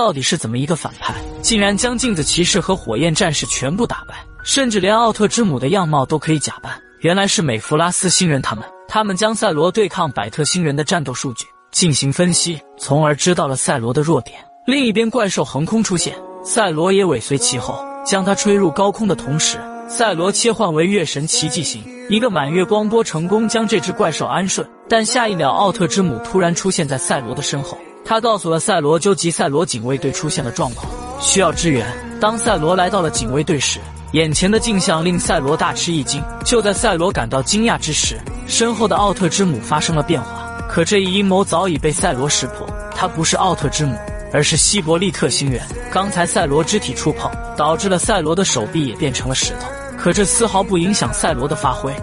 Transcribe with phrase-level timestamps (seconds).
[0.00, 6.72] 到底是怎么一个反派，竟然将镜子骑士和火焰战士全部打败，甚至连奥特之母的样貌都可以假扮？
[7.00, 14.38] 原来是美弗拉斯星人他们，他们将赛罗对抗百特星人的战斗数据进行分析，从而知道了赛罗的弱点。
[14.66, 24.66] 另一边，怪兽横空出现，赛罗也尾随其后，将他吹入高空的同时，赛罗切换为月神奇迹型，一个满月光波成功将这只怪兽安顺。
[24.88, 27.76] 但下一秒，奥特之母突然出现在赛罗的身后，
[28.10, 31.86] 他告诉了赛罗究极赛罗警卫队出现了状况，需要支援。
[32.20, 33.78] 当赛罗来到了警卫队时，
[34.10, 36.20] 眼前的景象令赛罗大吃一惊。
[36.44, 38.18] 就在赛罗感到惊讶之时，
[38.48, 40.52] 身后的奥特之母发生了变化。
[40.68, 43.96] 可这一阴谋早已被赛罗识破，她不是奥特之母，
[44.32, 45.62] 而是希伯利特星人。
[45.92, 49.68] 刚才赛罗肢体触碰，导致了赛罗的手臂也变成了石头。
[49.96, 51.94] 可这丝毫不影响赛罗的发挥。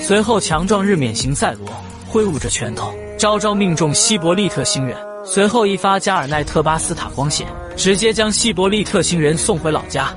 [0.00, 1.68] 随后，强壮日冕型赛罗
[2.08, 4.96] 挥舞着拳头，招招命中希伯利特星人。
[5.24, 7.46] 随后一发加尔奈特巴斯塔光线。
[7.76, 10.14] 直接将希伯利特星人送回老家，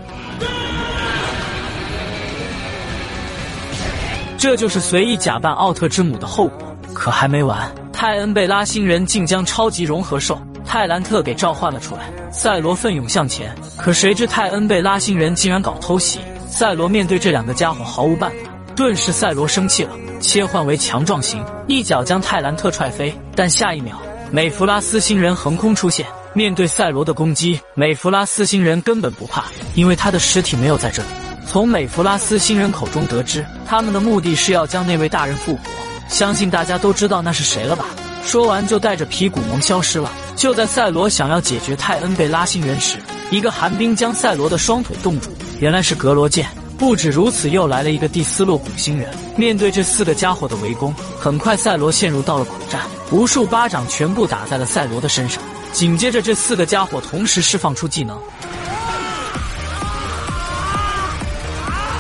[4.38, 6.78] 这就是随意假扮奥特之母的后果。
[6.94, 12.12] 可还没完，泰恩贝拉星人竟将超级融合兽泰兰特给召唤了出来。
[12.32, 16.20] 赛罗奋勇向前，可谁知泰恩贝拉星人竟然搞偷袭。
[16.48, 18.38] 赛罗面对这两个家伙毫无办法，
[18.76, 23.14] 顿时赛罗生气了，切换为强壮型，一脚将泰兰特踹飞。
[23.36, 23.96] 但下一秒，
[24.32, 26.06] 美弗拉斯星人横空出现。
[26.34, 31.08] 面对赛罗的攻击，美弗拉斯星人根本不怕，因为他的尸体没有在这里。
[31.48, 35.62] 从美弗拉斯星人口中得知，他们的目的是要将那位大人复活。
[36.08, 37.86] 相信大家都知道那是谁了吧？
[38.24, 40.12] 说完就带着皮古蒙消失了。
[40.36, 42.98] 就在赛罗想要解决泰恩贝拉星人时，
[43.32, 46.48] 一个寒冰将赛罗的双腿冻住，原来是格罗剑。
[46.78, 49.10] 不止如此，又来了一个蒂斯洛古星人。
[49.36, 55.42] 面对这四个家伙的围攻，很快赛罗陷入到了苦战，无数巴掌全部打在了赛罗的身上。
[55.74, 58.20] 紧接着，这四个家伙同时释放出技能。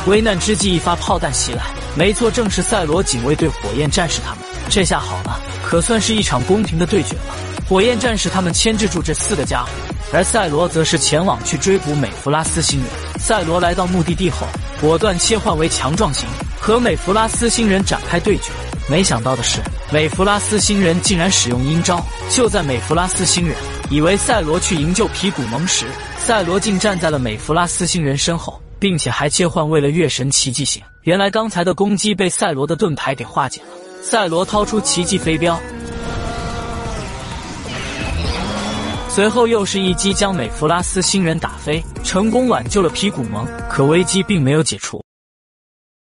[0.06, 1.64] 危难之际，一发炮弹袭来，
[1.96, 4.40] 没错，正是赛罗警卫队火焰战士他们。
[4.70, 7.36] 这下好了，可算是一场公平的对决了。
[7.68, 9.70] 火焰战士他们牵制住这四个家伙，
[10.14, 13.20] 而赛罗则是前往去追捕美弗拉斯星人。
[13.20, 14.48] 赛罗来到目的地后，
[14.80, 16.28] 果断切换为强壮型，
[16.60, 18.52] 和美弗拉斯星人展开对决。
[18.90, 19.60] 没想到的是，
[19.92, 22.00] 美弗拉斯星人竟然使用阴招。
[22.30, 23.56] 就在美弗拉斯星人
[23.90, 25.86] 以为赛罗去营救皮古蒙时，
[26.18, 30.82] 赛罗竟站在了美弗拉斯星人身后，并且还切换为了月神奇迹型。
[31.02, 33.68] 原来刚才的攻击被赛罗的盾牌给化解了。
[34.02, 35.60] 赛罗掏出奇迹飞镖，
[39.18, 43.48] 随后又是一击将美弗拉斯星人打飞，成功挽救了皮古蒙。
[43.68, 45.04] 可危机并没有解除。